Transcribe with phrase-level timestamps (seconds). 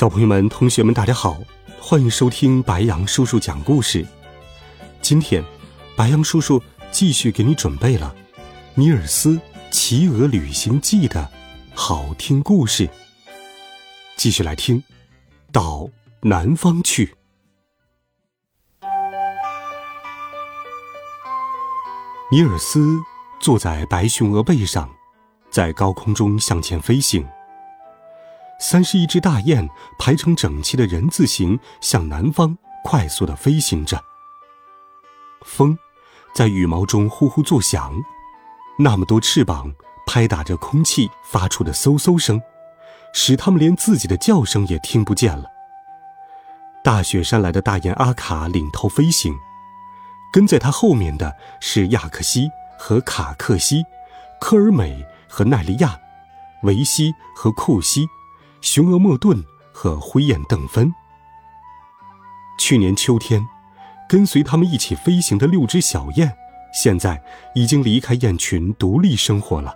[0.00, 1.36] 小朋友们、同学们，大家好，
[1.78, 4.02] 欢迎收听白羊叔叔讲故事。
[5.02, 5.44] 今天，
[5.94, 6.58] 白羊叔叔
[6.90, 8.16] 继续给你准备了
[8.72, 9.38] 《尼尔斯
[9.70, 11.30] 骑鹅旅行记》的
[11.74, 12.88] 好听故事。
[14.16, 14.82] 继续来听，
[15.52, 15.86] 到
[16.22, 17.14] 南方去。
[22.32, 22.98] 尼尔斯
[23.38, 24.88] 坐在白熊鹅背上，
[25.50, 27.22] 在高空中向前飞行。
[28.60, 29.66] 三十一只大雁
[29.98, 33.98] 排成整齐的人字形，向南方快速的飞行着。
[35.46, 35.76] 风
[36.34, 37.90] 在羽毛中呼呼作响，
[38.78, 39.72] 那么多翅膀
[40.06, 42.40] 拍打着空气发出的嗖嗖声，
[43.14, 45.46] 使它们连自己的叫声也听不见了。
[46.84, 49.34] 大雪山来的大雁阿卡领头飞行，
[50.30, 53.84] 跟在他后面的是亚克西和卡克西，
[54.38, 55.98] 科尔美和奈利亚，
[56.62, 58.06] 维西和库西。
[58.60, 60.92] 雄鹅莫顿和灰雁邓芬。
[62.58, 63.46] 去年秋天，
[64.08, 66.30] 跟随他们一起飞行的六只小雁，
[66.72, 67.22] 现在
[67.54, 69.74] 已经离开雁群，独立生活了。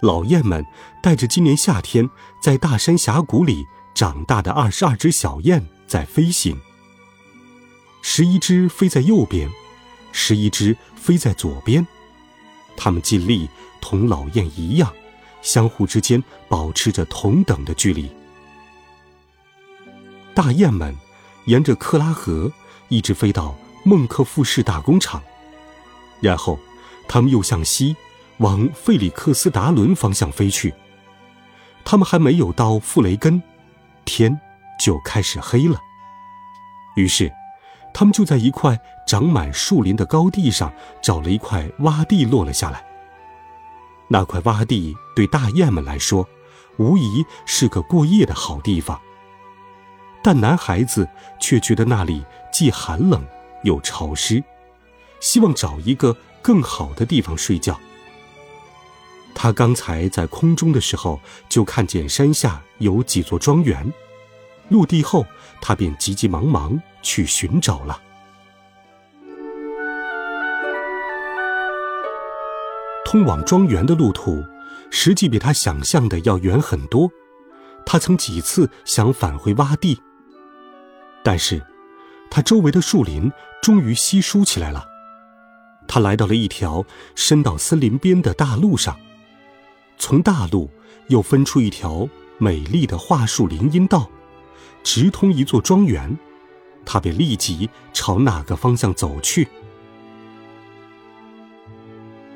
[0.00, 0.64] 老雁们
[1.02, 2.08] 带着今年夏天
[2.40, 6.56] 在大山峡谷里长大的二十二只小雁在飞行。
[8.02, 9.50] 十一只飞在右边，
[10.12, 11.84] 十一只飞在左边，
[12.76, 13.48] 它们尽力
[13.80, 14.92] 同老雁一样。
[15.44, 18.10] 相互之间保持着同等的距离。
[20.34, 20.92] 大雁们
[21.44, 22.50] 沿着克拉河
[22.88, 23.54] 一直飞到
[23.84, 25.22] 孟克富士大工厂，
[26.20, 26.58] 然后，
[27.06, 27.94] 它们又向西
[28.38, 30.74] 往费里克斯达伦方向飞去。
[31.84, 33.40] 他们还没有到富雷根，
[34.06, 34.40] 天
[34.80, 35.78] 就开始黑了。
[36.96, 37.30] 于是，
[37.92, 40.72] 他们就在一块长满树林的高地上
[41.02, 42.84] 找了一块洼地落了下来。
[44.08, 46.28] 那块洼地对大雁们来说，
[46.76, 49.00] 无疑是个过夜的好地方。
[50.22, 51.08] 但男孩子
[51.40, 53.24] 却觉得那里既寒冷
[53.62, 54.42] 又潮湿，
[55.20, 57.78] 希望找一个更好的地方睡觉。
[59.34, 63.92] 他刚才在空中的时候，就看见山下有几座庄园，
[64.68, 65.26] 落地后，
[65.60, 68.00] 他便急急忙忙去寻找了。
[73.14, 74.42] 通往庄园的路途，
[74.90, 77.08] 实际比他想象的要远很多。
[77.86, 80.00] 他曾几次想返回洼地，
[81.22, 81.62] 但是，
[82.28, 83.30] 他周围的树林
[83.62, 84.84] 终于稀疏起来了。
[85.86, 88.98] 他来到了一条伸到森林边的大路上，
[89.96, 90.68] 从大路
[91.06, 92.08] 又分出一条
[92.38, 94.10] 美丽的桦树林荫道，
[94.82, 96.18] 直通一座庄园。
[96.84, 99.46] 他便立即朝那个方向走去。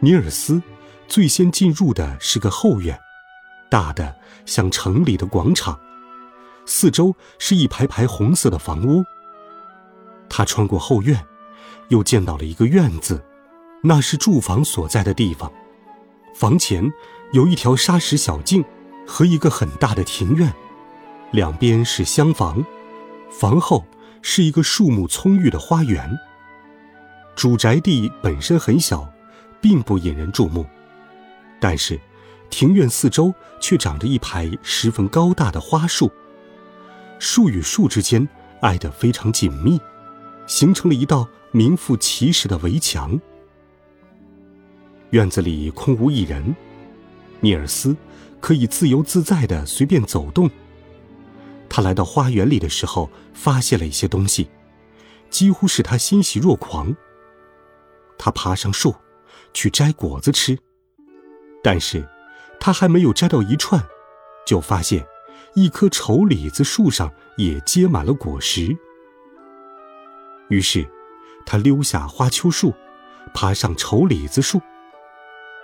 [0.00, 0.62] 尼尔斯
[1.08, 2.96] 最先进入的是个后院，
[3.68, 4.14] 大的
[4.46, 5.76] 像城里的广场，
[6.66, 9.04] 四周是一排排红色的房屋。
[10.28, 11.26] 他穿过后院，
[11.88, 13.20] 又见到了一个院子，
[13.82, 15.52] 那是住房所在的地方。
[16.32, 16.88] 房前
[17.32, 18.64] 有一条沙石小径
[19.04, 20.52] 和一个很大的庭院，
[21.32, 22.64] 两边是厢房，
[23.30, 23.84] 房后
[24.22, 26.16] 是一个树木葱郁的花园。
[27.34, 29.12] 主宅地本身很小。
[29.60, 30.64] 并不引人注目，
[31.60, 32.00] 但是，
[32.50, 36.10] 庭院四周却长着一排十分高大的花树，
[37.18, 38.26] 树与树之间
[38.62, 39.80] 挨得非常紧密，
[40.46, 43.20] 形成了一道名副其实的围墙。
[45.10, 46.54] 院子里空无一人，
[47.40, 47.96] 尼尔斯
[48.40, 50.50] 可以自由自在的随便走动。
[51.68, 54.48] 他来到花园里的时候，发现了一些东西，
[55.28, 56.94] 几乎使他欣喜若狂。
[58.16, 58.94] 他爬上树。
[59.52, 60.58] 去摘果子吃，
[61.62, 62.06] 但是，
[62.60, 63.82] 他还没有摘到一串，
[64.46, 65.06] 就发现
[65.54, 68.76] 一棵丑李子树上也结满了果实。
[70.48, 70.86] 于是，
[71.44, 72.72] 他溜下花楸树，
[73.34, 74.60] 爬上丑李子树。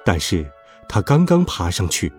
[0.04, 0.50] 但是
[0.88, 2.12] 他刚刚爬上去，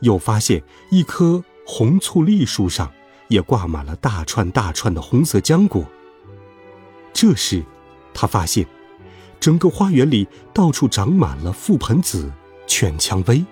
[0.00, 2.92] 又发现一棵红醋栗树上
[3.28, 5.84] 也挂满了大串大串的红色浆果。
[7.12, 7.64] 这时，
[8.14, 8.66] 他发现。
[9.40, 12.32] 整个花园里到处长满了覆盆子、
[12.66, 13.44] 犬蔷薇，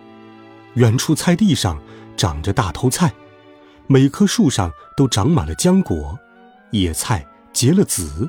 [0.75, 1.81] 远处菜地上
[2.17, 3.13] 长着大头菜，
[3.87, 6.19] 每棵树上都长满了浆果，
[6.73, 8.29] 野菜结了籽，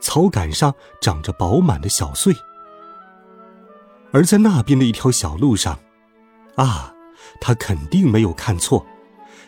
[0.00, 2.34] 草杆上长着饱满的小穗。
[4.10, 5.78] 而在那边的一条小路上，
[6.54, 6.94] 啊，
[7.40, 8.86] 他肯定没有看错，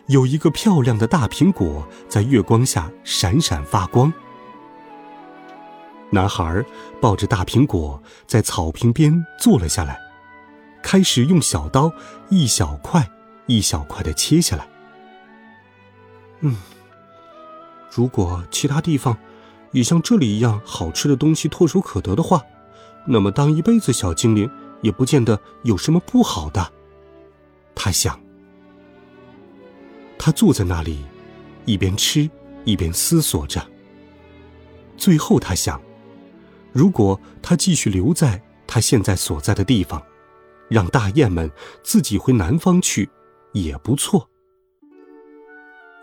[0.09, 4.13] 有一个漂亮的大苹果在月光下闪闪发光。
[6.11, 6.65] 男孩
[7.01, 9.99] 抱着大苹果在草坪边坐了下来，
[10.83, 11.93] 开始用小刀
[12.29, 13.09] 一小块
[13.47, 14.69] 一小块的切下来。
[16.41, 16.57] 嗯，
[17.91, 19.17] 如果其他地方
[19.71, 22.43] 也像这里一样好吃的东西唾手可得的话，
[23.07, 24.51] 那么当一辈子小精灵
[24.83, 26.73] 也不见得有什么不好的。
[27.75, 28.19] 他想。
[30.19, 31.05] 他坐在那里，
[31.65, 32.29] 一边吃
[32.65, 33.65] 一边思索着。
[34.97, 35.81] 最后，他想。
[36.73, 40.03] 如果他继续留在他现在所在的地方，
[40.69, 41.51] 让大雁们
[41.83, 43.11] 自己回南方去，
[43.53, 44.29] 也不错。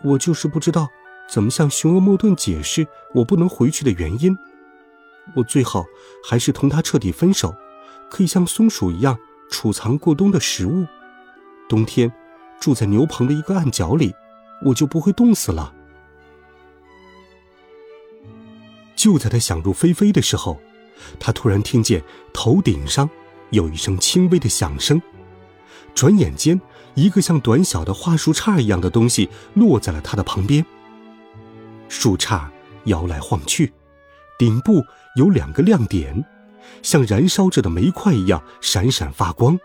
[0.04, 0.88] 我就是不知道
[1.28, 4.36] 怎么向熊俄莫顿解释我不能回去的原因。
[5.34, 5.84] 我最好
[6.24, 7.54] 还是同他彻底分手，
[8.10, 9.18] 可以像松鼠一样
[9.50, 10.86] 储藏过冬的食物，
[11.68, 12.12] 冬天
[12.60, 14.14] 住在牛棚的一个暗角里，
[14.64, 15.74] 我就不会冻死了。
[18.98, 20.60] 就在他想入非非的时候，
[21.20, 22.02] 他突然听见
[22.32, 23.08] 头顶上
[23.50, 25.00] 有一声轻微的响声，
[25.94, 26.60] 转眼间，
[26.94, 30.66] 一个像短小的桦树杈一样的东西落在了他的旁边。
[31.88, 32.48] 树杈
[32.86, 33.72] 摇来晃去，
[34.36, 34.84] 顶部
[35.14, 36.24] 有两个亮点，
[36.82, 39.56] 像燃烧着的煤块一样闪闪发光。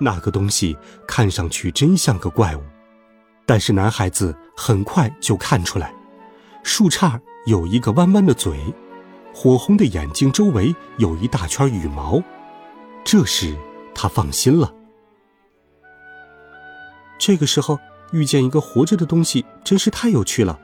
[0.00, 2.62] 那个东西看上去真像个怪物，
[3.44, 5.94] 但是男孩子很快就看出来，
[6.62, 7.20] 树杈。
[7.46, 8.58] 有一个弯弯的嘴，
[9.32, 12.22] 火红的眼睛周围有一大圈羽毛。
[13.02, 13.56] 这时
[13.94, 14.72] 他放心了。
[17.18, 17.78] 这个时候
[18.12, 20.58] 遇见一个活着的东西，真是太有趣了。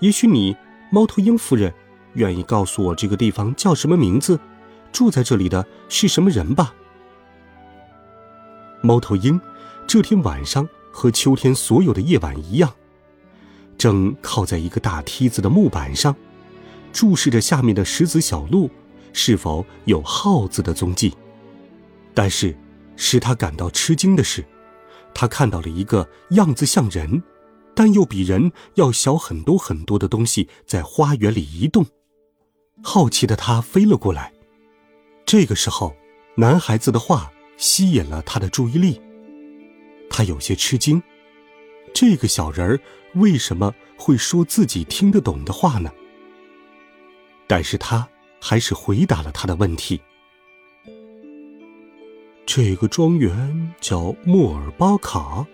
[0.00, 0.54] 也许你，
[0.90, 1.72] 猫头鹰夫人，
[2.14, 4.38] 愿意告诉我这个地方叫什么名字，
[4.92, 6.74] 住在这里的是什么人吧？
[8.82, 9.40] 猫头鹰
[9.86, 12.70] 这天晚上和秋天所有的夜晚一样。
[13.78, 16.14] 正靠在一个大梯子的木板上，
[16.92, 18.70] 注视着下面的石子小路，
[19.12, 21.14] 是否有耗子的踪迹。
[22.14, 22.56] 但是，
[22.96, 24.44] 使他感到吃惊的是，
[25.14, 27.22] 他看到了一个样子像人，
[27.74, 31.84] 但又比人要小很多很多的东西在花园里移动。
[32.82, 34.32] 好奇的他飞了过来。
[35.26, 35.94] 这个时候，
[36.36, 39.00] 男孩子的话吸引了他的注意力。
[40.08, 41.02] 他有些吃惊。
[41.98, 42.78] 这个小人儿
[43.14, 45.90] 为什么会说自己听得懂的话呢？
[47.46, 48.06] 但是他
[48.38, 49.98] 还是回答了他的问题。
[52.44, 55.46] 这个庄园叫莫尔巴卡，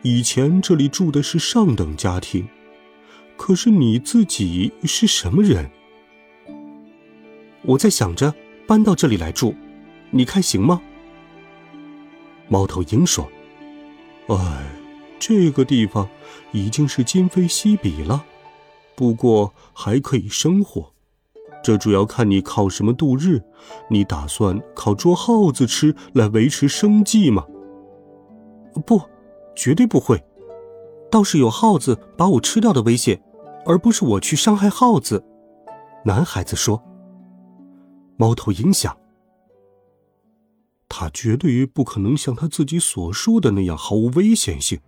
[0.00, 2.48] 以前这里住的是上等家庭。
[3.36, 5.70] 可是你自己是什么人？
[7.60, 8.34] 我在想着
[8.66, 9.54] 搬到这里来住，
[10.08, 10.80] 你看行吗？
[12.48, 13.30] 猫头鹰说
[14.28, 14.64] ：“哎。”
[15.20, 16.08] 这个地方
[16.50, 18.24] 已经是今非昔比了，
[18.96, 20.92] 不过还可以生活。
[21.62, 23.40] 这主要看你靠什么度日。
[23.90, 27.46] 你打算靠捉耗子吃来维持生计吗？
[28.86, 29.00] 不，
[29.54, 30.18] 绝对不会。
[31.10, 33.22] 倒是有耗子把我吃掉的危险，
[33.66, 35.22] 而不是我去伤害耗子。
[36.04, 36.82] 男孩子说。
[38.16, 38.96] 猫头鹰想，
[40.88, 44.78] 他绝对不可能像他自己所说的那样毫无危险性。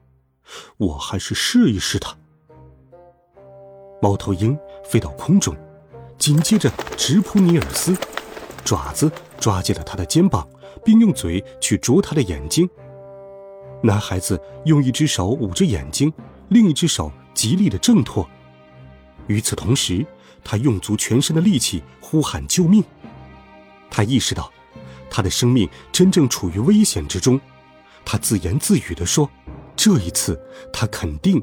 [0.77, 2.17] 我还是试一试它。
[4.01, 5.57] 猫头鹰飞到空中，
[6.19, 7.97] 紧接着直扑尼尔斯，
[8.65, 10.49] 爪子抓进了他的肩膀，
[10.85, 12.69] 并用嘴去啄他的眼睛。
[13.83, 16.13] 男孩子用一只手捂着眼睛，
[16.49, 18.29] 另一只手极力的挣脱。
[19.29, 20.05] 与此同时，
[20.43, 22.83] 他用足全身的力气呼喊救命。
[23.89, 24.53] 他意识到，
[25.09, 27.41] 他的生命真正处于危险之中。
[28.05, 29.31] 他自言自语地说。
[29.85, 30.41] 这一次，
[30.73, 31.43] 他肯定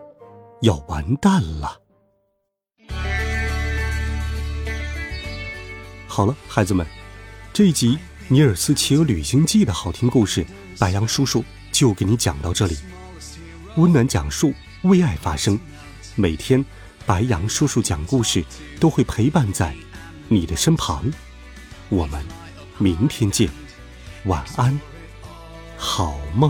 [0.62, 1.78] 要完蛋了。
[6.08, 6.88] 好了，孩子们，
[7.52, 7.96] 这一集
[8.30, 10.46] 《尼尔斯骑鹅旅行记》的好听故事，
[10.80, 11.44] 白杨叔叔
[11.74, 12.78] 就给你讲到这里。
[13.76, 14.54] 温暖讲述，
[14.84, 15.60] 为爱发声。
[16.16, 16.64] 每天，
[17.06, 18.42] 白杨叔叔讲故事
[18.80, 19.76] 都会陪伴在
[20.30, 21.12] 你的身旁。
[21.90, 22.26] 我们
[22.78, 23.50] 明天见，
[24.24, 24.80] 晚安，
[25.76, 26.50] 好梦。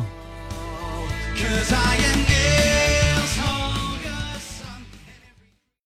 [1.41, 1.99] Cause I